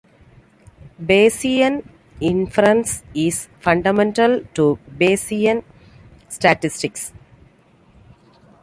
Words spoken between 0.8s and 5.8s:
Bayesian inference is fundamental to Bayesian